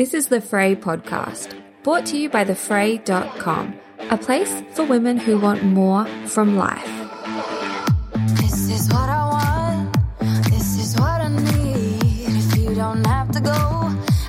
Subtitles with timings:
[0.00, 3.78] This is the Frae podcast, brought to you by thefrae.com,
[4.08, 6.90] a place for women who want more from life.
[8.40, 9.94] This is what I want.
[10.44, 12.00] This is what I need.
[12.34, 13.52] If you don't have to go,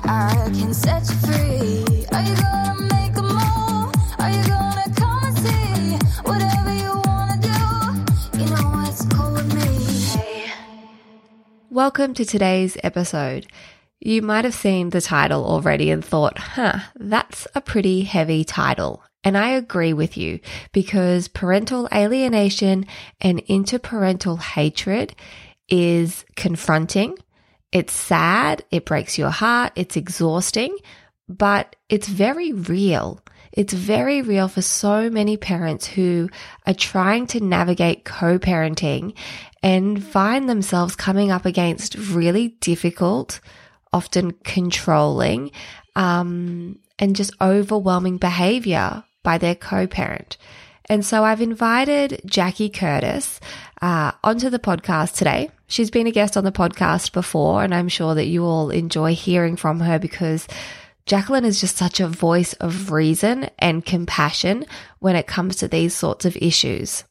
[0.04, 2.04] I can set you free.
[2.12, 3.94] Are you gonna make a move?
[4.18, 5.96] Are you gonna come and see?
[6.28, 10.20] Whatever you wanna do, you know what's cool with me.
[10.20, 10.52] Hey.
[11.70, 13.46] Welcome to today's episode.
[14.04, 19.00] You might have seen the title already and thought, huh, that's a pretty heavy title.
[19.22, 20.40] And I agree with you
[20.72, 22.86] because parental alienation
[23.20, 25.14] and interparental hatred
[25.68, 27.16] is confronting.
[27.70, 28.64] It's sad.
[28.72, 29.72] It breaks your heart.
[29.76, 30.76] It's exhausting,
[31.28, 33.20] but it's very real.
[33.52, 36.28] It's very real for so many parents who
[36.66, 39.14] are trying to navigate co-parenting
[39.62, 43.40] and find themselves coming up against really difficult
[43.92, 45.50] often controlling,
[45.96, 50.36] um, and just overwhelming behavior by their co-parent.
[50.88, 53.40] And so I've invited Jackie Curtis
[53.80, 55.50] uh, onto the podcast today.
[55.66, 59.14] She's been a guest on the podcast before, and I'm sure that you all enjoy
[59.14, 60.46] hearing from her because
[61.06, 64.66] Jacquelyn is just such a voice of reason and compassion
[64.98, 67.04] when it comes to these sorts of issues.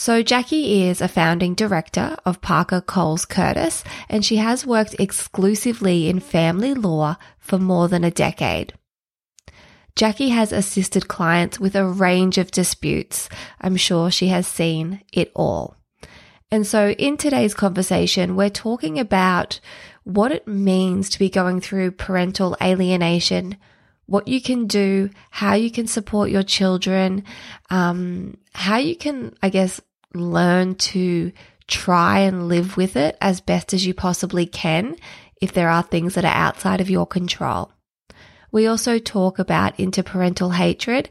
[0.00, 6.08] So, Jackie is a founding director of Parker Coles Curtis, and she has worked exclusively
[6.08, 8.72] in family law for more than a decade.
[9.94, 13.28] Jackie has assisted clients with a range of disputes.
[13.60, 15.76] I'm sure she has seen it all.
[16.50, 19.60] And so, in today's conversation, we're talking about
[20.04, 23.58] what it means to be going through parental alienation,
[24.06, 27.22] what you can do, how you can support your children,
[27.68, 29.78] um, how you can, I guess,
[30.14, 31.32] learn to
[31.66, 34.96] try and live with it as best as you possibly can
[35.40, 37.72] if there are things that are outside of your control.
[38.52, 41.08] We also talk about interparental hatred.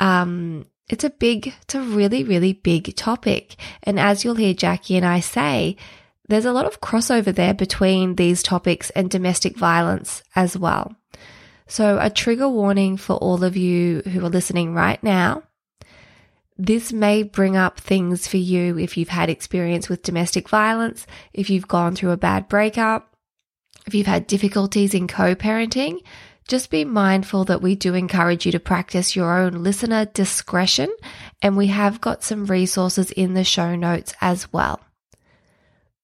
[0.00, 3.56] Um, it's a big, it's a really, really big topic.
[3.82, 5.76] And as you'll hear Jackie and I say,
[6.28, 10.94] there's a lot of crossover there between these topics and domestic violence as well.
[11.66, 15.42] So, a trigger warning for all of you who are listening right now.
[16.58, 21.48] This may bring up things for you if you've had experience with domestic violence, if
[21.50, 23.14] you've gone through a bad breakup,
[23.86, 26.00] if you've had difficulties in co parenting.
[26.48, 30.88] Just be mindful that we do encourage you to practice your own listener discretion,
[31.42, 34.80] and we have got some resources in the show notes as well.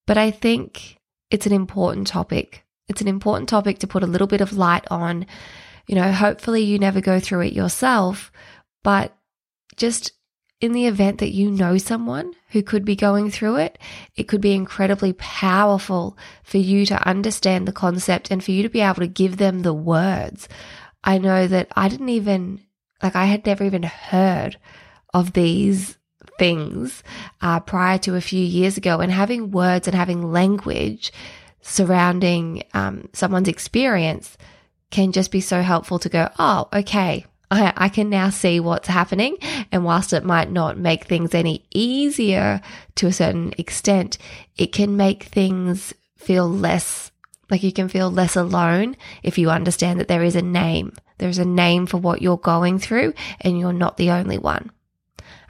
[0.07, 0.99] But I think
[1.31, 4.87] it's an important topic it's an important topic to put a little bit of light
[4.91, 5.27] on.
[5.87, 8.31] You know, hopefully you never go through it yourself,
[8.83, 9.17] but
[9.77, 10.13] just
[10.65, 13.79] in the event that you know someone who could be going through it,
[14.17, 18.69] it could be incredibly powerful for you to understand the concept and for you to
[18.69, 20.49] be able to give them the words.
[21.05, 22.61] I know that I didn't even,
[23.03, 24.57] like, I had never even heard
[25.13, 25.99] of these
[26.39, 27.03] things
[27.41, 31.13] uh, prior to a few years ago, and having words and having language
[31.61, 34.37] surrounding um, someone's experience
[34.91, 38.89] can just be so helpful to go, oh, okay, I, I can now see what's
[38.89, 39.37] happening.
[39.71, 42.61] And whilst it might not make things any easier
[42.97, 44.19] to a certain extent,
[44.57, 47.11] it can make things feel less
[47.51, 50.93] like you can feel less alone if you understand that there is a name.
[51.19, 54.71] There's a name for what you're going through and you're not the only one.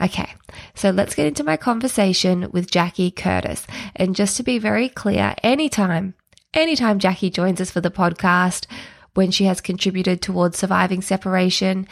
[0.01, 0.35] Okay,
[0.75, 3.67] so let's get into my conversation with Jackie Curtis.
[3.95, 6.15] And just to be very clear, anytime,
[6.53, 8.67] anytime Jackie joins us for the podcast,
[9.15, 11.87] when she has contributed towards surviving separation,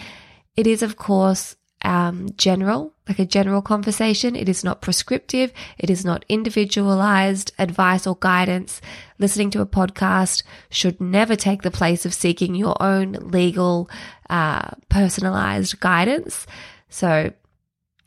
[0.57, 4.37] it is, of course, um, general, like a general conversation.
[4.37, 5.53] It is not prescriptive.
[5.79, 8.81] It is not individualized advice or guidance.
[9.19, 13.91] Listening to a podcast should never take the place of seeking your own legal,
[14.31, 16.47] uh, personalized guidance.
[16.89, 17.33] So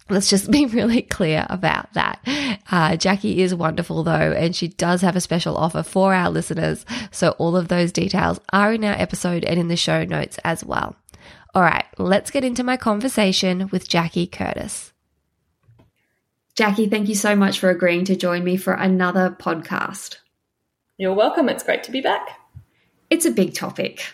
[0.10, 2.20] Let's just be really clear about that.
[2.70, 6.86] Uh, Jackie is wonderful though, and she does have a special offer for our listeners.
[7.12, 10.64] So all of those details are in our episode and in the show notes as
[10.64, 10.96] well.
[11.54, 14.92] All right, let's get into my conversation with Jackie Curtis.
[16.56, 20.18] Jackie, thank you so much for agreeing to join me for another podcast.
[20.98, 21.50] You're welcome.
[21.50, 22.40] It's great to be back.
[23.10, 24.06] It's a big topic.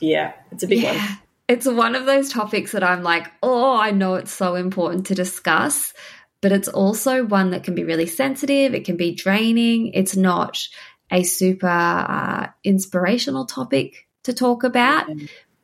[0.00, 0.96] Yeah, it's a big yeah.
[0.96, 1.18] one
[1.50, 5.16] it's one of those topics that I'm like, oh, I know it's so important to
[5.16, 5.92] discuss,
[6.40, 8.72] but it's also one that can be really sensitive.
[8.72, 9.88] It can be draining.
[9.88, 10.64] It's not
[11.10, 15.10] a super uh, inspirational topic to talk about.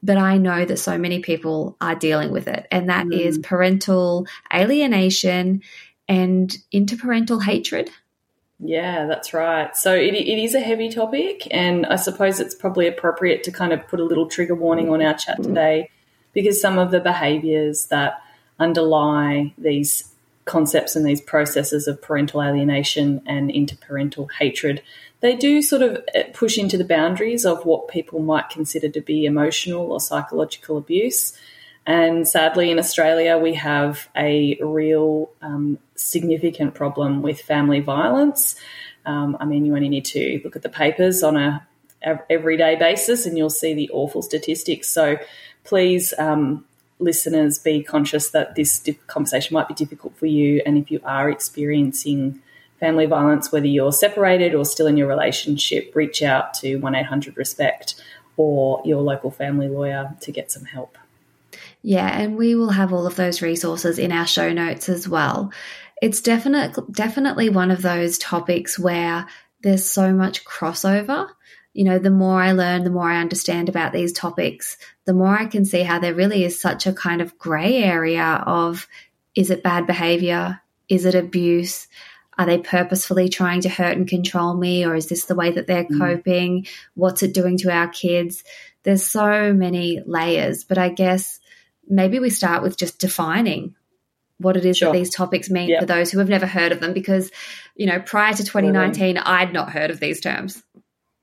[0.02, 3.18] But I know that so many people are dealing with it, and that mm.
[3.18, 5.62] is parental alienation
[6.08, 7.90] and interparental hatred.
[8.58, 9.76] Yeah, that's right.
[9.76, 13.72] So it, it is a heavy topic, and I suppose it's probably appropriate to kind
[13.72, 15.90] of put a little trigger warning on our chat today
[16.32, 18.22] because some of the behaviours that
[18.58, 20.12] underlie these
[20.46, 24.82] concepts and these processes of parental alienation and interparental hatred,
[25.20, 29.00] they do sort of uh, push into the boundaries of what people might consider to
[29.00, 31.36] be emotional or psychological abuse.
[31.86, 38.56] And sadly, in Australia, we have a real um, significant problem with family violence.
[39.04, 41.66] Um, I mean, you only need to look at the papers on a
[42.28, 44.88] everyday basis, and you'll see the awful statistics.
[44.90, 45.16] So,
[45.62, 46.64] please, um,
[46.98, 51.30] listeners, be conscious that this conversation might be difficult for you, and if you are
[51.30, 52.40] experiencing
[52.80, 57.06] family violence, whether you're separated or still in your relationship, reach out to one eight
[57.06, 57.94] hundred Respect
[58.36, 60.98] or your local family lawyer to get some help.
[61.86, 65.52] Yeah, and we will have all of those resources in our show notes as well.
[66.02, 69.28] It's definitely definitely one of those topics where
[69.62, 71.28] there's so much crossover.
[71.74, 75.38] You know, the more I learn, the more I understand about these topics, the more
[75.38, 78.88] I can see how there really is such a kind of gray area of
[79.36, 80.60] is it bad behavior?
[80.88, 81.86] Is it abuse?
[82.36, 84.84] Are they purposefully trying to hurt and control me?
[84.84, 86.00] Or is this the way that they're mm.
[86.00, 86.66] coping?
[86.94, 88.42] What's it doing to our kids?
[88.82, 91.38] There's so many layers, but I guess
[91.88, 93.74] maybe we start with just defining
[94.38, 94.92] what it is sure.
[94.92, 95.80] that these topics mean yep.
[95.80, 97.30] for those who have never heard of them because
[97.74, 100.62] you know prior to 2019 i'd not heard of these terms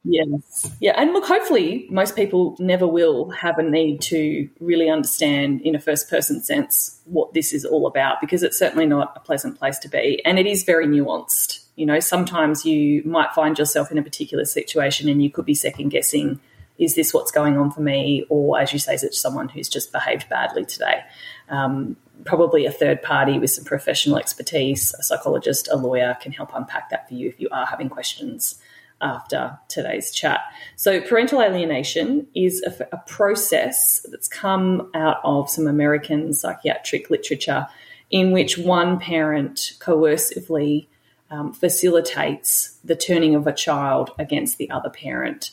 [0.03, 5.61] yes yeah and look hopefully most people never will have a need to really understand
[5.61, 9.19] in a first person sense what this is all about because it's certainly not a
[9.19, 13.57] pleasant place to be and it is very nuanced you know sometimes you might find
[13.57, 16.39] yourself in a particular situation and you could be second guessing
[16.77, 18.25] is this what's going on for me?
[18.29, 21.01] Or, as you say, is it someone who's just behaved badly today?
[21.49, 26.49] Um, probably a third party with some professional expertise, a psychologist, a lawyer can help
[26.53, 28.59] unpack that for you if you are having questions
[29.01, 30.41] after today's chat.
[30.75, 37.67] So, parental alienation is a, a process that's come out of some American psychiatric literature
[38.09, 40.87] in which one parent coercively
[41.29, 45.51] um, facilitates the turning of a child against the other parent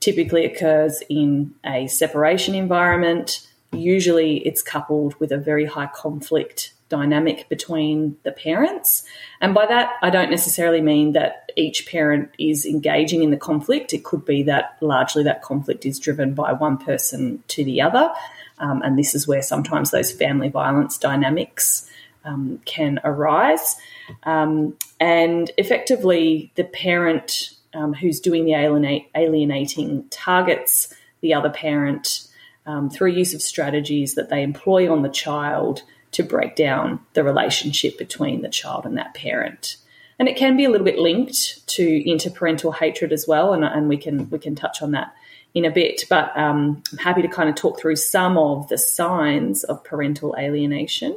[0.00, 3.46] typically occurs in a separation environment.
[3.72, 9.04] Usually it's coupled with a very high conflict dynamic between the parents.
[9.40, 13.94] And by that, I don't necessarily mean that each parent is engaging in the conflict.
[13.94, 18.10] It could be that largely that conflict is driven by one person to the other.
[18.58, 21.88] Um, and this is where sometimes those family violence dynamics
[22.24, 23.76] um, can arise.
[24.24, 32.28] Um, and effectively, the parent um, who's doing the alienate, alienating targets the other parent
[32.66, 35.82] um, through use of strategies that they employ on the child
[36.12, 39.76] to break down the relationship between the child and that parent.
[40.18, 43.88] And it can be a little bit linked to interparental hatred as well, and, and
[43.88, 45.14] we can we can touch on that
[45.54, 46.04] in a bit.
[46.10, 50.34] But um, I'm happy to kind of talk through some of the signs of parental
[50.38, 51.16] alienation,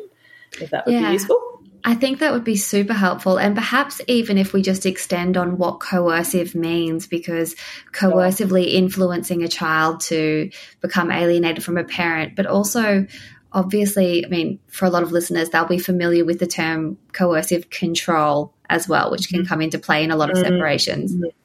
[0.62, 1.08] if that would yeah.
[1.08, 1.62] be useful.
[1.86, 3.38] I think that would be super helpful.
[3.38, 7.56] And perhaps even if we just extend on what coercive means, because
[7.92, 10.50] coercively influencing a child to
[10.82, 13.06] become alienated from a parent, but also
[13.52, 17.70] obviously, I mean, for a lot of listeners, they'll be familiar with the term coercive
[17.70, 19.48] control as well, which can mm-hmm.
[19.48, 20.54] come into play in a lot of mm-hmm.
[20.54, 21.14] separations.
[21.14, 21.43] Mm-hmm.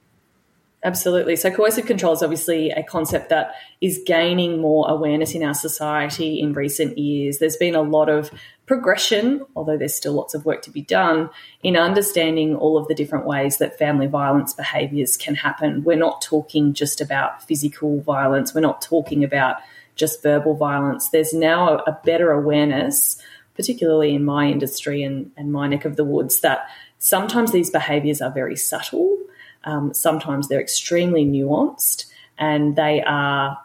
[0.85, 1.35] Absolutely.
[1.35, 6.39] So, coercive control is obviously a concept that is gaining more awareness in our society
[6.39, 7.39] in recent years.
[7.39, 8.31] There's been a lot of
[8.65, 11.31] progression, although there's still lots of work to be done,
[11.65, 15.83] in understanding all of the different ways that family violence behaviours can happen.
[15.83, 19.57] We're not talking just about physical violence, we're not talking about
[19.97, 21.09] just verbal violence.
[21.09, 23.21] There's now a, better awareness,
[23.57, 28.23] particularly in my industry and, and my neck of the woods, that sometimes these behaviours
[28.23, 29.18] are very subtle
[29.65, 32.07] um, sometimes they're extremely nuanced
[32.39, 33.59] and they are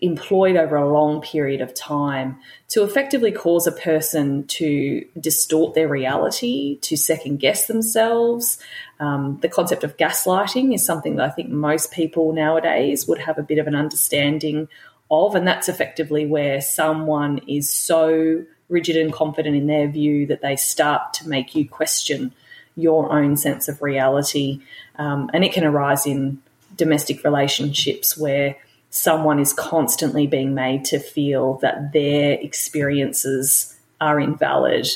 [0.00, 2.38] employed over a long period of time
[2.68, 8.58] to effectively cause a person to distort their reality, to second guess themselves.
[9.00, 13.38] Um, the concept of gaslighting is something that I think most people nowadays would have
[13.38, 14.68] a bit of an understanding
[15.10, 20.42] of, and that's effectively where someone is so rigid and confident in their view that
[20.42, 22.34] they start to make you question
[22.76, 24.60] your own sense of reality.
[24.96, 26.40] Um, and it can arise in
[26.76, 28.56] domestic relationships where
[28.90, 34.86] someone is constantly being made to feel that their experiences are invalid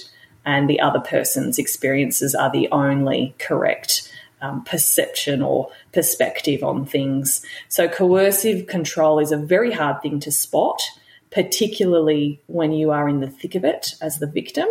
[0.45, 4.11] and the other person's experiences are the only correct
[4.43, 7.45] um, perception or perspective on things.
[7.69, 10.81] So, coercive control is a very hard thing to spot,
[11.31, 14.69] particularly when you are in the thick of it as the victim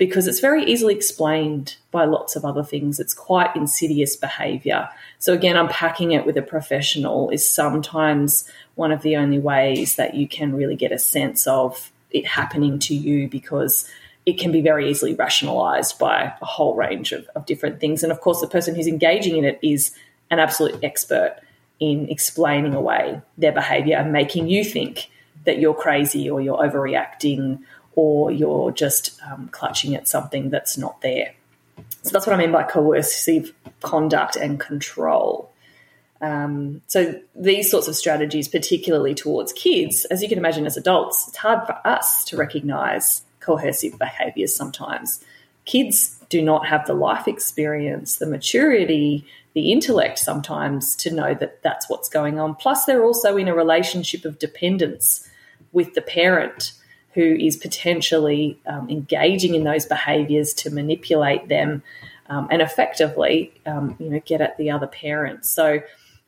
[0.00, 2.98] because it's very easily explained by lots of other things.
[2.98, 4.88] It's quite insidious behavior.
[5.18, 10.14] So, again, unpacking it with a professional is sometimes one of the only ways that
[10.14, 13.86] you can really get a sense of it happening to you because
[14.24, 18.02] it can be very easily rationalized by a whole range of, of different things.
[18.02, 19.94] And of course, the person who's engaging in it is
[20.30, 21.36] an absolute expert
[21.78, 25.10] in explaining away their behavior and making you think
[25.44, 27.58] that you're crazy or you're overreacting
[27.94, 31.34] or you're just um, clutching at something that's not there.
[32.02, 35.50] So that's what I mean by coercive conduct and control.
[36.20, 41.28] Um, so these sorts of strategies, particularly towards kids, as you can imagine as adults,
[41.28, 45.24] it's hard for us to recognize coercive behaviors sometimes.
[45.64, 51.62] Kids do not have the life experience, the maturity, the intellect sometimes to know that
[51.62, 52.54] that's what's going on.
[52.54, 55.28] Plus, they're also in a relationship of dependence
[55.72, 56.72] with the parent
[57.14, 61.82] who is potentially um, engaging in those behaviors to manipulate them
[62.28, 65.44] um, and effectively, um, you know, get at the other parent.
[65.44, 65.80] So,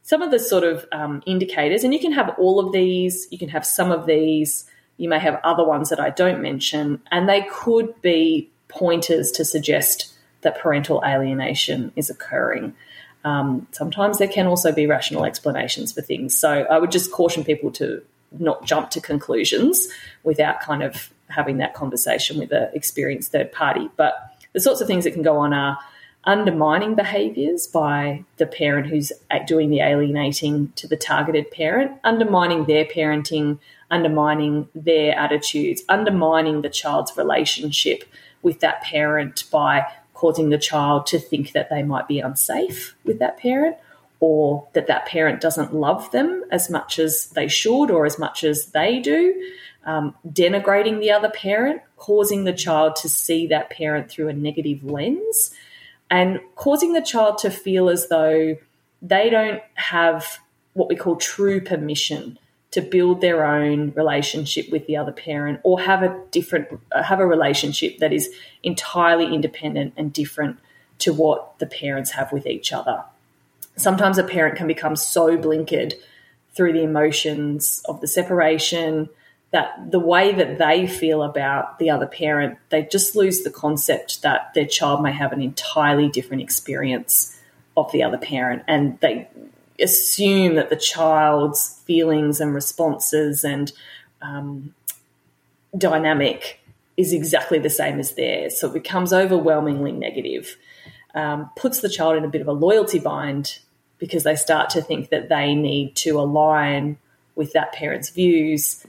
[0.05, 3.39] some of the sort of um, indicators, and you can have all of these, you
[3.39, 4.65] can have some of these,
[4.97, 9.45] you may have other ones that I don't mention, and they could be pointers to
[9.45, 12.75] suggest that parental alienation is occurring.
[13.25, 16.37] Um, sometimes there can also be rational explanations for things.
[16.37, 18.03] So I would just caution people to
[18.39, 19.89] not jump to conclusions
[20.23, 23.91] without kind of having that conversation with an experienced third party.
[23.97, 24.15] But
[24.53, 25.79] the sorts of things that can go on are
[26.25, 29.13] undermining behaviours by the parent who's
[29.47, 33.59] doing the alienating to the targeted parent, undermining their parenting,
[33.91, 38.05] undermining their attitudes, undermining the child's relationship
[38.43, 39.85] with that parent by
[40.15, 43.77] causing the child to think that they might be unsafe with that parent
[44.23, 48.45] or that that parent doesn't love them as much as they should or as much
[48.45, 49.35] as they do,
[49.85, 54.85] um, denigrating the other parent, causing the child to see that parent through a negative
[54.85, 55.53] lens,
[56.09, 58.57] and causing the child to feel as though
[59.03, 60.39] they don't have
[60.75, 62.39] what we call true permission
[62.71, 67.27] to build their own relationship with the other parent or have a different have a
[67.27, 68.31] relationship that is
[68.63, 70.61] entirely independent and different
[70.99, 73.03] to what the parents have with each other
[73.77, 75.95] sometimes a parent can become so blinkered
[76.55, 79.09] through the emotions of the separation
[79.51, 84.23] that the way that they feel about the other parent, they just lose the concept
[84.23, 87.39] that their child may have an entirely different experience
[87.77, 88.63] of the other parent.
[88.67, 89.29] And they
[89.79, 93.73] assume that the child's feelings and responses and
[94.23, 94.75] um,
[95.77, 96.61] dynamic
[96.97, 98.59] is exactly the same as theirs.
[98.59, 100.57] So it becomes overwhelmingly negative
[101.15, 103.59] um, puts the child in a bit of a loyalty bind
[104.03, 106.99] because they start to think that they need to align
[107.37, 108.85] with that parent's views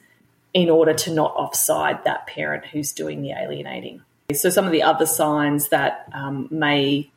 [0.55, 4.01] in order to not offside that parent who's doing the alienating.
[4.33, 7.11] So, some of the other signs that um, may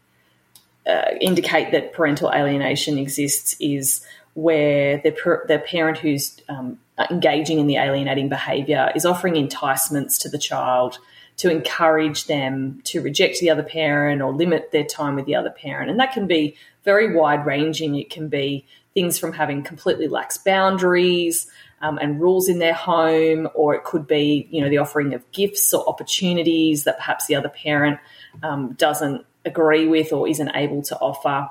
[0.87, 5.12] uh, indicate that parental alienation exists is where the,
[5.49, 6.79] the parent who's um,
[7.11, 10.99] engaging in the alienating behaviour is offering enticements to the child
[11.38, 15.50] to encourage them to reject the other parent or limit their time with the other
[15.50, 15.90] parent.
[15.90, 17.95] And that can be very wide ranging.
[17.97, 18.64] It can be
[18.95, 21.47] things from having completely lax boundaries
[21.83, 25.31] um, and rules in their home, or it could be, you know, the offering of
[25.33, 28.00] gifts or opportunities that perhaps the other parent
[28.43, 31.49] um, doesn't agree with or isn't able to offer.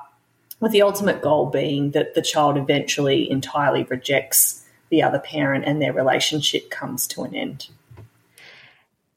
[0.58, 5.80] With the ultimate goal being that the child eventually entirely rejects the other parent and
[5.80, 7.68] their relationship comes to an end.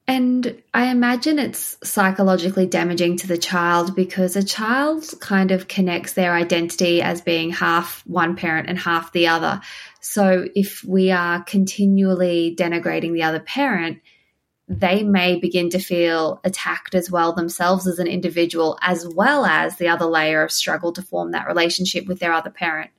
[0.09, 6.13] And I imagine it's psychologically damaging to the child because a child kind of connects
[6.13, 9.61] their identity as being half one parent and half the other.
[10.01, 13.99] So if we are continually denigrating the other parent,
[14.67, 19.77] they may begin to feel attacked as well themselves as an individual, as well as
[19.77, 22.89] the other layer of struggle to form that relationship with their other parent.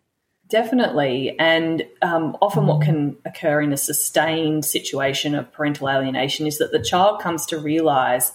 [0.51, 1.39] Definitely.
[1.39, 6.73] And um, often, what can occur in a sustained situation of parental alienation is that
[6.73, 8.33] the child comes to realize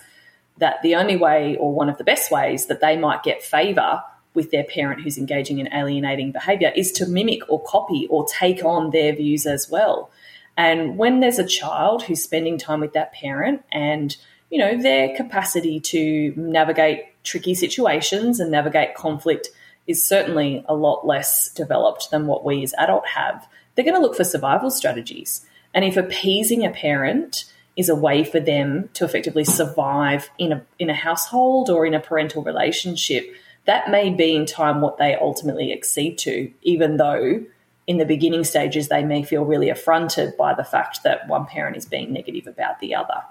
[0.57, 4.01] that the only way, or one of the best ways, that they might get favor
[4.33, 8.63] with their parent who's engaging in alienating behavior is to mimic or copy or take
[8.63, 10.09] on their views as well.
[10.55, 14.15] And when there's a child who's spending time with that parent and
[14.49, 19.49] you know their capacity to navigate tricky situations and navigate conflict
[19.87, 24.01] is certainly a lot less developed than what we as adults have, they're going to
[24.01, 25.45] look for survival strategies.
[25.73, 30.65] And if appeasing a parent is a way for them to effectively survive in a
[30.79, 33.25] in a household or in a parental relationship,
[33.65, 37.43] that may be in time what they ultimately accede to, even though
[37.87, 41.77] in the beginning stages they may feel really affronted by the fact that one parent
[41.77, 43.21] is being negative about the other.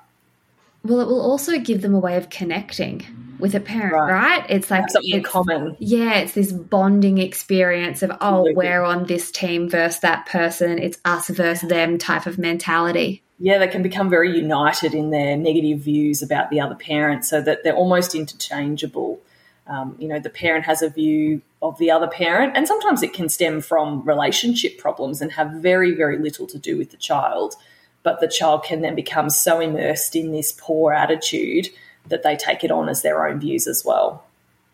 [0.84, 3.06] Well, it will also give them a way of connecting
[3.38, 4.12] with a parent, Right.
[4.12, 4.46] right?
[4.48, 5.76] It's like something in it's- common.
[5.80, 8.14] Yeah, it's this bonding experience of, oh,
[8.46, 8.54] Absolutely.
[8.54, 10.78] we're on this team versus that person.
[10.78, 13.22] It's us versus them type of mentality.
[13.40, 17.40] yeah, they can become very united in their negative views about the other parent so
[17.42, 19.18] that they're almost interchangeable.
[19.66, 23.12] Um, you know, the parent has a view of the other parent, and sometimes it
[23.12, 27.56] can stem from relationship problems and have very, very little to do with the child.
[28.04, 31.70] But the child can then become so immersed in this poor attitude
[32.06, 34.24] that they take it on as their own views as well.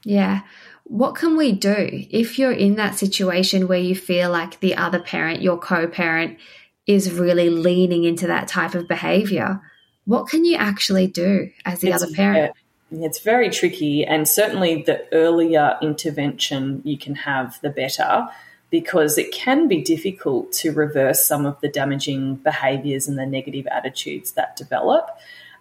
[0.05, 0.43] Yeah.
[0.85, 4.99] What can we do if you're in that situation where you feel like the other
[4.99, 6.39] parent, your co parent,
[6.87, 9.61] is really leaning into that type of behavior?
[10.07, 12.53] What can you actually do as the It's other parent?
[12.91, 18.27] It's very tricky, and certainly the earlier intervention you can have, the better,
[18.71, 23.67] because it can be difficult to reverse some of the damaging behaviours and the negative
[23.67, 25.11] attitudes that develop.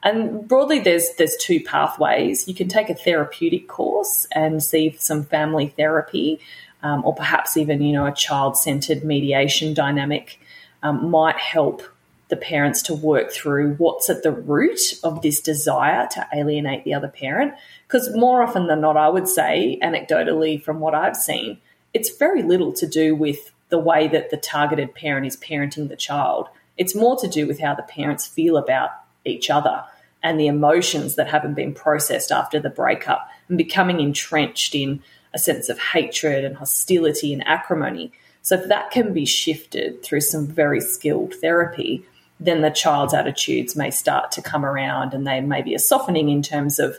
[0.04, 2.48] And broadly, there's there's two pathways.
[2.48, 6.40] You can take a therapeutic course and see some family therapy,
[6.84, 10.40] um, or perhaps even you know a child centered mediation dynamic
[10.84, 11.84] um, might help
[12.30, 16.94] the parents to work through what's at the root of this desire to alienate the
[16.94, 17.54] other parent.
[17.88, 21.58] Because more often than not, I would say, anecdotally, from what I've seen,
[21.94, 25.96] it's very little to do with the way that the targeted parent is parenting the
[25.96, 26.48] child.
[26.78, 28.92] It's more to do with how the parents feel about
[29.26, 29.84] each other
[30.24, 35.02] and the emotions that haven't been processed after the breakup and becoming entrenched in
[35.34, 38.12] a sense of hatred and hostility and acrimony.
[38.42, 42.06] So, if that can be shifted through some very skilled therapy,
[42.40, 46.30] then the child's attitudes may start to come around and they may be a softening
[46.30, 46.98] in terms of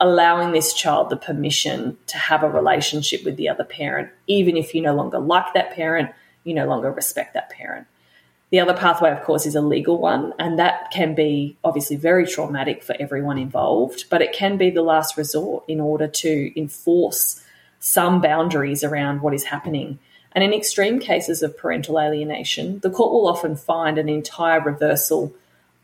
[0.00, 4.74] allowing this child the permission to have a relationship with the other parent, even if
[4.74, 6.10] you no longer like that parent,
[6.44, 7.86] you no longer respect that parent.
[8.50, 12.26] The other pathway, of course, is a legal one, and that can be obviously very
[12.26, 17.42] traumatic for everyone involved, but it can be the last resort in order to enforce
[17.80, 19.98] some boundaries around what is happening.
[20.32, 25.34] And in extreme cases of parental alienation, the court will often find an entire reversal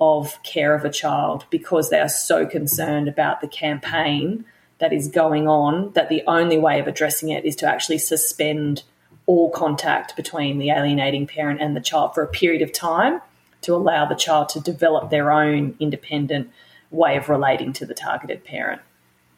[0.02, 4.44] of care of a child because they are so concerned about the campaign
[4.78, 8.82] that is going on that the only way of addressing it is to actually suspend
[9.26, 13.20] all contact between the alienating parent and the child for a period of time
[13.60, 16.50] to allow the child to develop their own independent
[16.90, 18.82] way of relating to the targeted parent.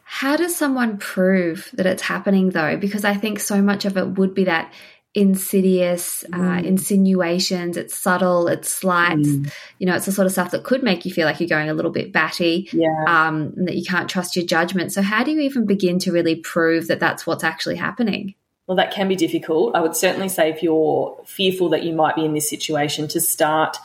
[0.03, 2.75] How does someone prove that it's happening though?
[2.75, 4.73] Because I think so much of it would be that
[5.15, 7.77] insidious uh, insinuations.
[7.77, 9.17] It's subtle, it's slight.
[9.17, 11.69] You know, it's the sort of stuff that could make you feel like you're going
[11.69, 12.69] a little bit batty.
[12.73, 13.05] Yeah.
[13.07, 14.91] Um, and that you can't trust your judgment.
[14.91, 18.35] So, how do you even begin to really prove that that's what's actually happening?
[18.67, 19.75] Well, that can be difficult.
[19.75, 23.21] I would certainly say if you're fearful that you might be in this situation, to
[23.21, 23.77] start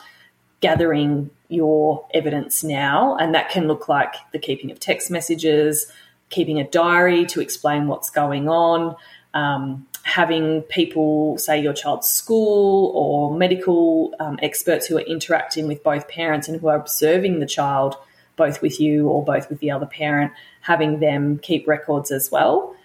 [0.59, 3.15] gathering your evidence now.
[3.17, 5.91] And that can look like the keeping of text messages,
[6.29, 8.95] keeping a diary to explain what's going on,
[9.33, 15.83] um, having people, say your child's school or medical um, experts who are interacting with
[15.83, 17.95] both parents and who are observing the child,
[18.35, 22.75] both with you or both with the other parent, having them keep records as well.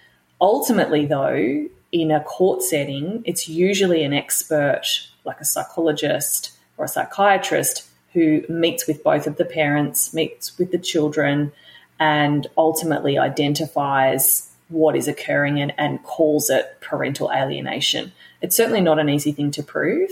[0.41, 4.83] Ultimately, though, in a court setting, it's usually an expert,
[5.25, 10.71] like a psychologist or a psychiatrist, who meets with both of the parents, meets with
[10.73, 11.53] the children,
[11.99, 18.13] and ultimately identifies what is occurring and, and calls it parental alienation.
[18.43, 20.11] It's certainly not an easy thing to prove.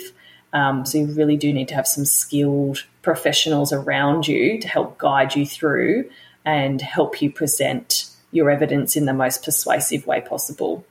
[0.53, 4.99] Um, so you really do need to have some skilled professionals around you to help
[4.99, 6.09] guide you through
[6.45, 10.85] and help you present your evidence in the most persuasive way possible.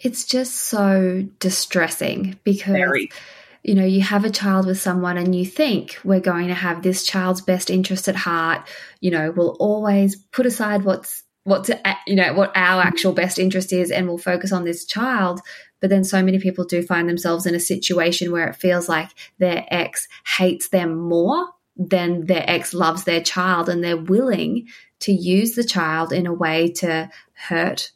[0.00, 3.10] It's just so distressing because Very.
[3.62, 6.82] you know, you have a child with someone and you think we're going to have
[6.82, 8.66] this child's best interest at heart,
[9.00, 11.70] you know, we'll always put aside what's what's
[12.08, 15.40] you know what our actual best interest is and we'll focus on this child.
[15.80, 19.10] But then so many people do find themselves in a situation where it feels like
[19.38, 24.66] their ex hates them more than their ex loves their child and they're willing
[25.00, 27.92] to use the child in a way to hurt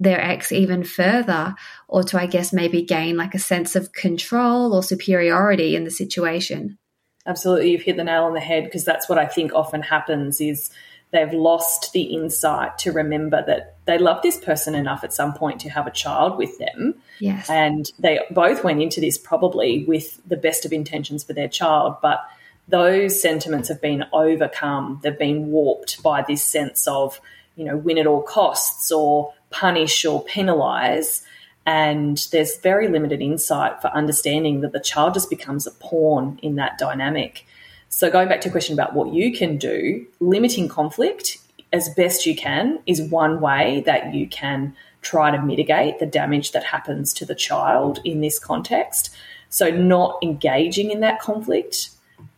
[0.00, 1.54] their ex even further
[1.88, 5.90] or to i guess maybe gain like a sense of control or superiority in the
[5.90, 6.78] situation.
[7.26, 10.40] Absolutely, you've hit the nail on the head because that's what I think often happens
[10.40, 10.70] is
[11.10, 15.60] they've lost the insight to remember that they love this person enough at some point
[15.60, 16.94] to have a child with them.
[17.18, 21.48] yes And they both went into this probably with the best of intentions for their
[21.48, 22.20] child, but
[22.68, 25.00] those sentiments have been overcome.
[25.02, 27.20] They've been warped by this sense of,
[27.56, 31.22] you know, win at all costs or punish or penalize.
[31.64, 36.56] And there's very limited insight for understanding that the child just becomes a pawn in
[36.56, 37.46] that dynamic.
[37.88, 41.38] So, going back to a question about what you can do, limiting conflict
[41.72, 46.52] as best you can is one way that you can try to mitigate the damage
[46.52, 49.14] that happens to the child in this context.
[49.48, 51.90] So, not engaging in that conflict,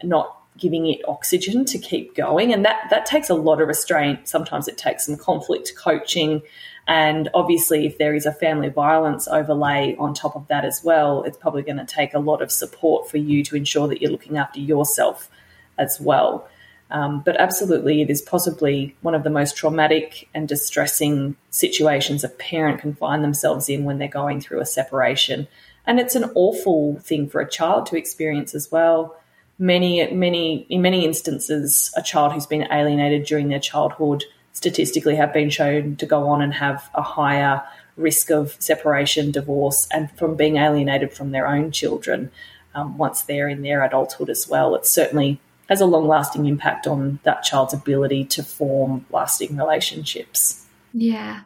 [0.02, 2.52] not giving it oxygen to keep going.
[2.52, 4.28] And that, that takes a lot of restraint.
[4.28, 6.42] Sometimes it takes some conflict coaching.
[6.86, 11.22] And obviously, if there is a family violence overlay on top of that as well,
[11.24, 14.10] it's probably going to take a lot of support for you to ensure that you're
[14.10, 15.30] looking after yourself
[15.78, 16.48] as well.
[16.90, 22.28] Um, but absolutely, it is possibly one of the most traumatic and distressing situations a
[22.28, 25.46] parent can find themselves in when they're going through a separation.
[25.86, 29.16] And it's an awful thing for a child to experience as well
[29.60, 35.32] many, many, in many instances, a child who's been alienated during their childhood statistically have
[35.32, 37.62] been shown to go on and have a higher
[37.96, 42.30] risk of separation, divorce, and from being alienated from their own children
[42.74, 44.74] um, once they're in their adulthood as well.
[44.74, 50.66] It certainly has a long lasting impact on that child's ability to form lasting relationships.
[50.92, 51.42] Yeah.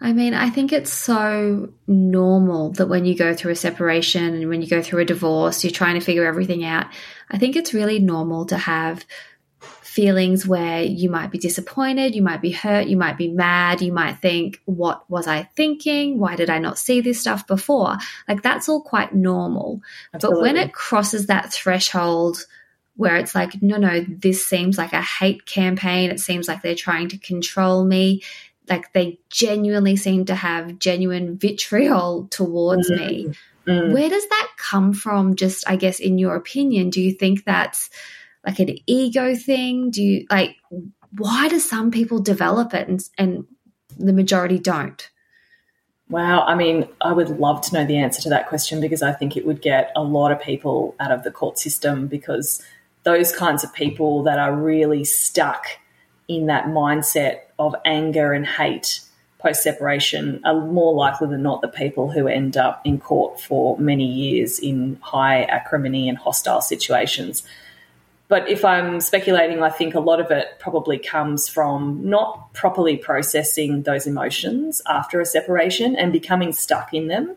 [0.00, 4.48] I mean, I think it's so normal that when you go through a separation and
[4.48, 6.86] when you go through a divorce, you're trying to figure everything out.
[7.30, 9.06] I think it's really normal to have
[9.60, 13.90] feelings where you might be disappointed, you might be hurt, you might be mad, you
[13.90, 16.18] might think, What was I thinking?
[16.18, 17.96] Why did I not see this stuff before?
[18.28, 19.80] Like, that's all quite normal.
[20.12, 20.36] Absolutely.
[20.36, 22.44] But when it crosses that threshold,
[22.96, 26.10] where it's like, no, no, this seems like a hate campaign.
[26.10, 28.22] It seems like they're trying to control me
[28.68, 32.96] like they genuinely seem to have genuine vitriol towards mm.
[32.96, 33.28] me.
[33.66, 33.92] Mm.
[33.92, 35.34] Where does that come from?
[35.34, 37.90] Just, I guess, in your opinion, do you think that's
[38.44, 39.90] like an ego thing?
[39.90, 40.56] Do you like,
[41.16, 43.44] why do some people develop it and, and
[43.98, 45.10] the majority don't?
[46.08, 46.42] Wow.
[46.42, 49.36] I mean, I would love to know the answer to that question because I think
[49.36, 52.62] it would get a lot of people out of the court system because
[53.02, 55.66] those kinds of people that are really stuck
[56.28, 59.00] in that mindset of anger and hate
[59.38, 63.78] post separation are more likely than not the people who end up in court for
[63.78, 67.42] many years in high acrimony and hostile situations.
[68.28, 72.96] But if I'm speculating, I think a lot of it probably comes from not properly
[72.96, 77.36] processing those emotions after a separation and becoming stuck in them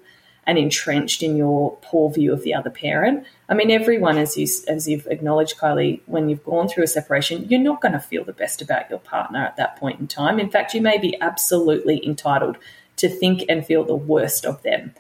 [0.50, 3.24] and entrenched in your poor view of the other parent.
[3.48, 7.48] I mean, everyone, as you as you've acknowledged, Kylie, when you've gone through a separation,
[7.48, 10.40] you're not going to feel the best about your partner at that point in time.
[10.40, 12.58] In fact, you may be absolutely entitled
[12.96, 14.96] to think and feel the worst of them.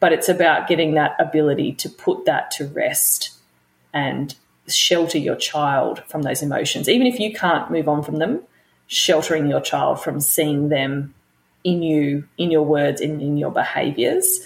[0.00, 3.36] But it's about getting that ability to put that to rest
[3.94, 4.34] and
[4.66, 8.40] shelter your child from those emotions, even if you can't move on from them.
[8.88, 11.14] Sheltering your child from seeing them
[11.62, 14.40] in you, in your words, in your behaviours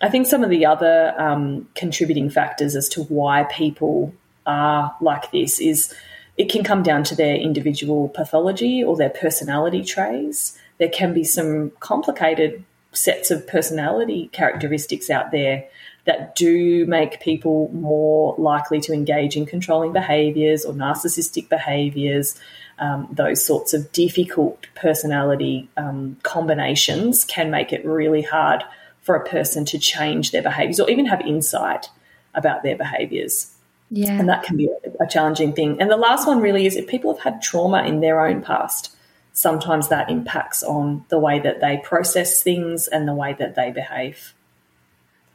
[0.00, 4.14] I think some of the other um, contributing factors as to why people
[4.46, 5.94] are like this is
[6.38, 10.58] it can come down to their individual pathology or their personality traits.
[10.78, 15.66] There can be some complicated sets of personality characteristics out there
[16.06, 22.40] that do make people more likely to engage in controlling behaviors or narcissistic behaviors.
[22.78, 28.64] Um, those sorts of difficult personality um, combinations can make it really hard
[29.10, 31.88] for a person to change their behaviors or even have insight
[32.32, 33.52] about their behaviors.
[33.90, 34.12] Yeah.
[34.12, 34.68] And that can be
[35.00, 35.80] a, challenging thing.
[35.80, 38.94] And the last one really is if people have had trauma in their own past,
[39.32, 43.72] sometimes that impacts on the way that they process things and the way that they
[43.72, 44.32] behave.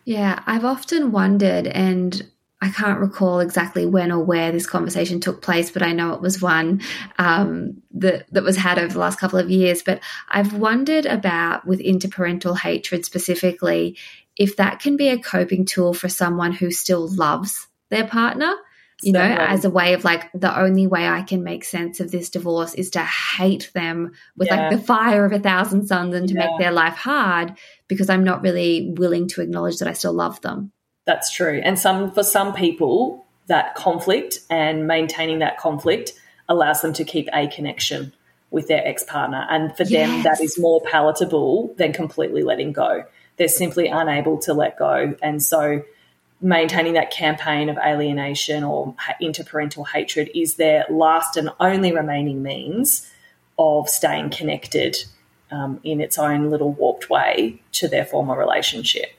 [0.06, 2.26] Yeah, I've often wondered, and
[2.62, 6.22] I can't recall exactly when or where this conversation took place, but I know it
[6.22, 6.82] was one
[7.20, 9.84] um, that that was had over the last couple of years.
[9.84, 13.98] But I've wondered about with interparental hatred specifically
[14.38, 18.54] if that can be a coping tool for someone who still loves their partner.
[19.02, 22.12] You know, as a way of like the only way I can make sense of
[22.12, 24.70] this divorce is to hate them with yeah.
[24.70, 26.48] like the fire of a thousand suns and to yeah.
[26.48, 27.58] make their life hard
[27.90, 30.72] because I'm not really willing to acknowledge that I still love them.
[31.06, 31.62] That's true.
[31.64, 36.14] And some for some people, that conflict and maintaining that conflict
[36.50, 38.14] allows them to keep a connection
[38.52, 39.46] with their ex partner.
[39.50, 40.10] And for yes.
[40.10, 43.04] them, that is more palatable than completely letting go.
[43.38, 45.16] They're simply unable to let go.
[45.22, 45.84] And so
[46.42, 53.10] maintaining that campaign of alienation or interparental hatred is their last and only remaining means
[53.58, 54.98] of staying connected
[55.52, 59.15] um, in its own little warped way to their former relationship.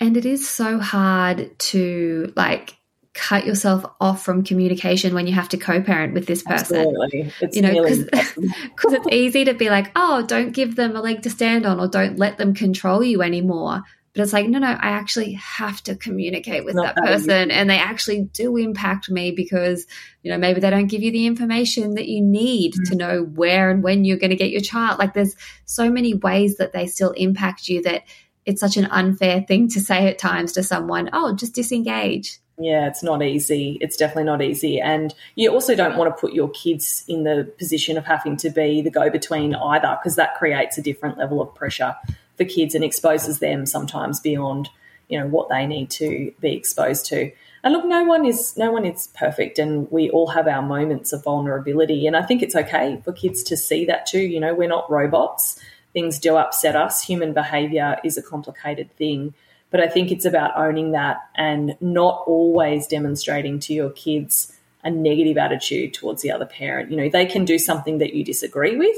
[0.00, 2.76] And it is so hard to like
[3.14, 6.76] cut yourself off from communication when you have to co-parent with this person.
[6.76, 7.32] Absolutely.
[7.40, 8.04] It's you know, because
[8.92, 11.88] it's easy to be like, oh, don't give them a leg to stand on or
[11.88, 13.82] don't let them control you anymore.
[14.14, 17.26] But it's like, no, no, I actually have to communicate with that that easy.
[17.28, 17.50] person.
[17.50, 19.86] And they actually do impact me because,
[20.22, 22.98] you know, maybe they don't give you the information that you need to Mm.
[22.98, 24.98] know where and when you're going to get your child.
[24.98, 28.04] Like there's so many ways that they still impact you that
[28.48, 32.38] it's such an unfair thing to say at times to someone, oh, just disengage.
[32.58, 33.76] Yeah, it's not easy.
[33.82, 34.80] It's definitely not easy.
[34.80, 38.48] And you also don't want to put your kids in the position of having to
[38.48, 41.94] be the go between either, because that creates a different level of pressure
[42.38, 44.70] for kids and exposes them sometimes beyond,
[45.10, 47.30] you know, what they need to be exposed to.
[47.62, 51.12] And look, no one is no one is perfect and we all have our moments
[51.12, 52.06] of vulnerability.
[52.06, 54.20] And I think it's okay for kids to see that too.
[54.20, 55.60] You know, we're not robots.
[55.92, 57.02] Things do upset us.
[57.02, 59.34] Human behavior is a complicated thing.
[59.70, 64.90] But I think it's about owning that and not always demonstrating to your kids a
[64.90, 66.90] negative attitude towards the other parent.
[66.90, 68.96] You know, they can do something that you disagree with.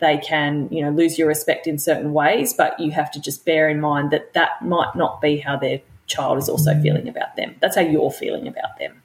[0.00, 3.44] They can, you know, lose your respect in certain ways, but you have to just
[3.44, 7.36] bear in mind that that might not be how their child is also feeling about
[7.36, 7.54] them.
[7.60, 9.00] That's how you're feeling about them.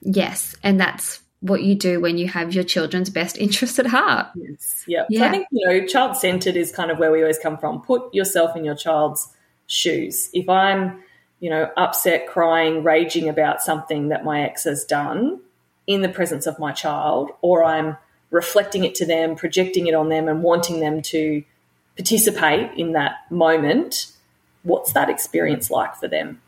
[0.00, 0.56] Yes.
[0.62, 4.28] And that's what you do when you have your children's best interests at heart.
[4.34, 4.84] Yes.
[4.86, 5.04] Yeah.
[5.10, 7.80] So I think, you know, child centered is kind of where we always come from.
[7.80, 9.28] Put yourself in your child's
[9.66, 10.28] shoes.
[10.34, 11.02] If I'm,
[11.40, 15.40] you know, upset, crying, raging about something that my ex has done
[15.86, 17.96] in the presence of my child, or I'm
[18.30, 21.42] reflecting it to them, projecting it on them, and wanting them to
[21.96, 24.12] participate in that moment,
[24.62, 26.40] what's that experience like for them?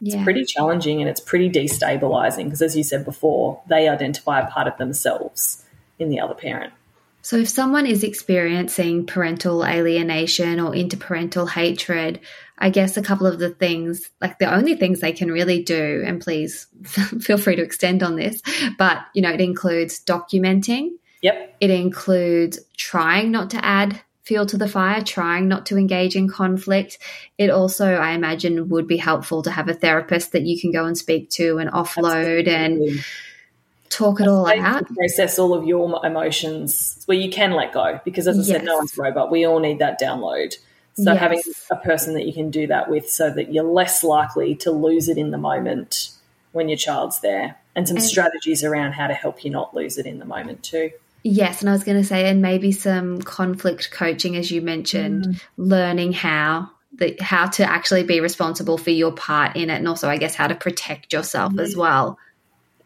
[0.00, 0.22] Yeah.
[0.24, 4.68] Pretty challenging and it's pretty destabilizing because, as you said before, they identify a part
[4.68, 5.64] of themselves
[5.98, 6.72] in the other parent.
[7.22, 12.20] So, if someone is experiencing parental alienation or interparental hatred,
[12.58, 16.02] I guess a couple of the things, like the only things they can really do,
[16.06, 16.66] and please
[17.20, 18.40] feel free to extend on this,
[18.78, 20.90] but you know, it includes documenting,
[21.22, 21.56] Yep.
[21.60, 26.28] it includes trying not to add fuel to the fire, trying not to engage in
[26.28, 26.98] conflict.
[27.38, 30.84] It also, I imagine, would be helpful to have a therapist that you can go
[30.84, 33.00] and speak to and offload and
[33.88, 34.86] talk it all out.
[34.94, 37.02] process all of your emotions.
[37.06, 39.30] Where you can let go because as I said no one's a robot.
[39.30, 40.56] We all need that download.
[40.94, 41.20] So Yes.
[41.20, 44.70] having a person that you can do that with so that you're less likely to
[44.70, 46.10] lose it in the moment
[46.52, 47.56] when your child's there.
[47.74, 50.62] And some And- strategies around how to help you not lose it in the moment
[50.62, 50.90] too
[51.22, 55.40] Yes, and I was going to say, and maybe some conflict coaching, as you mentioned,
[55.56, 60.08] learning how the how to actually be responsible for your part in it, and also,
[60.08, 62.18] I guess, how to protect yourself as well.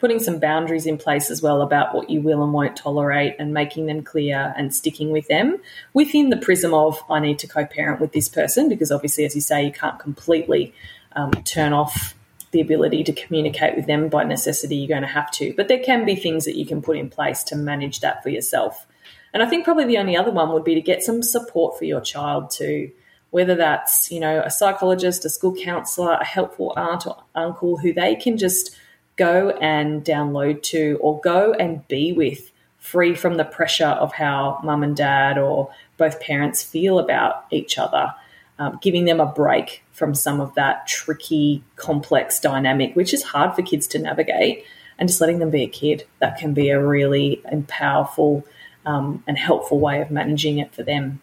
[0.03, 3.55] putting some boundaries in place as well about what you will and won't tolerate and
[3.55, 5.57] making them clear and sticking with them
[5.93, 9.37] within the prism of I need to co parent with this person because obviously, as
[9.37, 10.75] you say, you can't completely
[11.15, 12.17] um, turn off
[12.53, 14.77] the ability to communicate with them by necessity.
[14.77, 15.53] You're going to have to.
[15.57, 18.29] But there can be things that you can put in place to manage that for
[18.29, 18.87] yourself.
[19.35, 21.85] And I think probably the only other one would be to get some support for
[21.85, 22.91] your child too.
[23.31, 27.95] Whether that's, you know, a psychologist, a school counselor, a helpful aunt or uncle who
[27.95, 28.77] they can just
[29.17, 34.61] go and download to or go and be with, free from the pressure of how
[34.63, 38.13] mum and dad or both parents feel about each other,
[38.59, 43.55] um, giving them a break from some of that tricky, complex dynamic, which is hard
[43.55, 44.65] for kids to navigate,
[44.99, 46.05] and just letting them be a kid.
[46.21, 48.45] That can be a really powerful
[48.85, 51.21] um, and helpful way of managing it for them.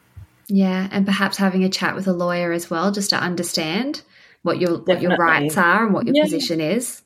[0.47, 4.01] Yeah, and perhaps having a chat with a lawyer as well, just to understand
[4.41, 6.23] what your what your rights are and what your Yeah.
[6.23, 7.03] position is.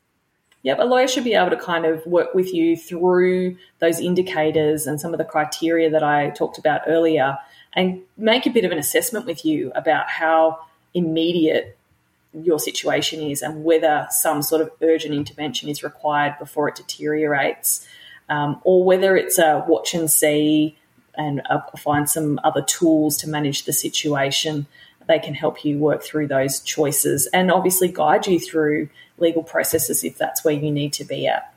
[0.63, 4.87] Yep, a lawyer should be able to kind of work with you through those indicators
[4.87, 7.37] and some of the criteria that I talked about earlier
[7.75, 10.59] and make a bit of an assessment with you about how
[10.93, 11.77] immediate
[12.33, 17.87] your situation is and whether some sort of urgent intervention is required before it deteriorates
[18.29, 20.75] um, or whether it's a watch and see
[21.15, 24.65] and uh, find some other tools to manage the situation.
[25.07, 30.03] They can help you work through those choices and obviously guide you through legal processes
[30.03, 31.53] if that's where you need to be at.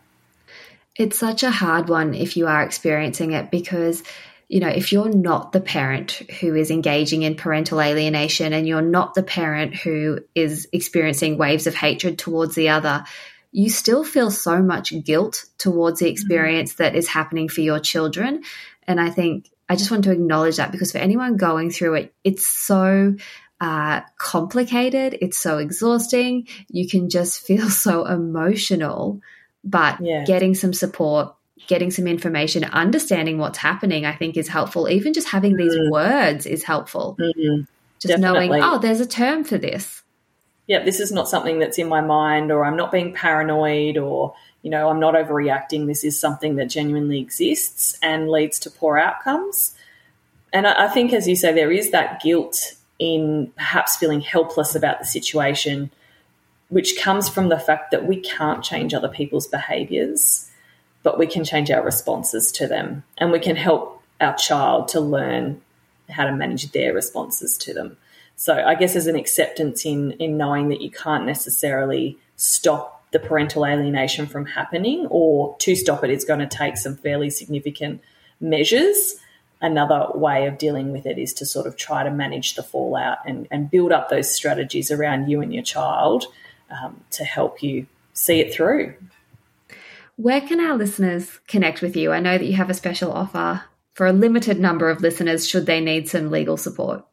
[0.96, 4.02] It's such a hard one if you are experiencing it because,
[4.48, 8.82] you know, if you're not the parent who is engaging in parental alienation and you're
[8.82, 13.04] not the parent who is experiencing waves of hatred towards the other,
[13.50, 18.42] you still feel so much guilt towards the experience that is happening for your children.
[18.87, 22.14] And I think I just want to acknowledge that because for anyone going through it,
[22.22, 23.16] it's so
[23.61, 26.46] uh, complicated, it's so exhausting.
[26.68, 29.20] You can just feel so emotional
[29.64, 30.24] but Yeah.
[30.24, 31.35] getting some support
[31.66, 34.88] getting some information understanding what's happening i think is helpful.
[34.88, 35.90] Even just having these mm.
[35.90, 37.16] words is helpful.
[37.19, 37.62] Mm-hmm.
[37.99, 40.03] Just knowing oh there's a term for this.
[40.66, 44.35] Yeah, this is not something that's in my mind, or I'm not being paranoid, or,
[44.62, 45.87] you know, I'm not overreacting.
[45.87, 49.77] This is something that genuinely exists and leads to poor outcomes.
[50.53, 54.75] And I, I think, as you say, there is that guilt in perhaps feeling helpless
[54.75, 55.92] about the situation,
[56.69, 60.51] which comes from the fact that we can't change other people's behaviors,
[61.07, 64.99] but we can change our responses to them and we can help our child to
[64.99, 65.62] learn
[66.11, 67.97] how to manage their responses to them.
[68.35, 73.21] So I guess there's an acceptance in in knowing that you can't necessarily stop the
[73.21, 78.03] parental alienation from happening, or to stop it, it's going to take some fairly significant
[78.40, 79.14] measures.
[79.61, 83.19] Another way of dealing with it is to sort of try to manage the fallout
[83.25, 86.27] and, and build up those strategies around you and your child
[86.69, 88.92] um, to help you see it through.
[90.16, 92.11] Where can our listeners connect with you?
[92.11, 95.66] I know that you have a special offer for a limited number of listeners should
[95.66, 97.05] they need some legal support.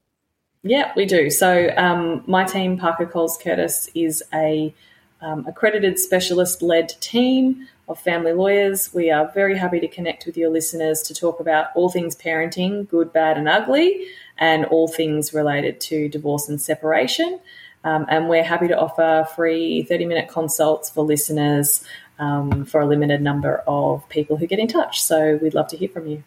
[0.64, 1.30] Yeah, we do.
[1.30, 4.74] So um, my team, Parker Coles Curtis, is a
[5.22, 8.94] um, accredited specialist led team of family lawyers.
[8.94, 12.88] We are very happy to connect with your listeners to talk about all things parenting,
[12.88, 17.42] good, bad, and ugly, and all things related to divorce and separation.
[17.84, 21.84] Um, and we're happy to offer free 30 minute consults for listeners
[22.20, 25.02] um, for a limited number of people who get in touch.
[25.02, 26.24] So we'd love to hear from you.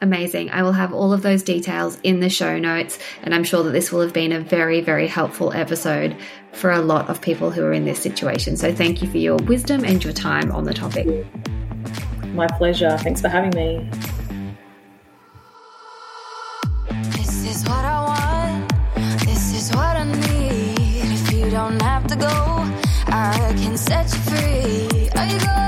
[0.00, 0.50] Amazing.
[0.50, 3.70] I will have all of those details in the show notes, and I'm sure that
[3.70, 6.14] this will have been a very, very helpful episode
[6.52, 8.58] for a lot of people who are in this situation.
[8.58, 11.26] So, thank you for your wisdom and your time on the topic.
[12.34, 12.98] My pleasure.
[12.98, 13.88] Thanks for having me.
[17.12, 19.20] This is what I want.
[19.20, 21.04] This is what I need.
[21.10, 22.28] If you don't have to go,
[23.06, 24.95] I can set you free
[25.28, 25.65] baby.